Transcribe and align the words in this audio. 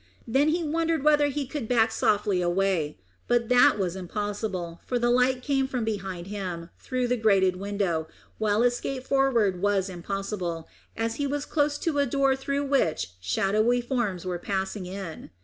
Then 0.27 0.47
he 0.49 0.63
wondered 0.63 1.03
whether 1.03 1.27
he 1.27 1.45
could 1.45 1.67
back 1.67 1.91
softly 1.91 2.41
away; 2.41 2.97
but 3.27 3.49
that 3.49 3.77
was 3.77 3.95
impossible, 3.95 4.81
for 4.83 4.97
the 4.97 5.11
light 5.11 5.43
came 5.43 5.67
from 5.67 5.83
behind 5.85 6.25
him, 6.25 6.71
through 6.79 7.07
the 7.07 7.17
grated 7.17 7.57
window, 7.57 8.07
while 8.39 8.63
escape 8.63 9.03
forward 9.05 9.61
was 9.61 9.89
impossible, 9.91 10.67
as 10.97 11.17
he 11.17 11.27
was 11.27 11.45
close 11.45 11.77
to 11.77 11.99
a 11.99 12.07
door 12.07 12.35
through 12.35 12.65
which 12.65 13.11
shadowy 13.21 13.79
forms 13.79 14.25
were 14.25 14.39
passing 14.39 14.87
in. 14.87 15.29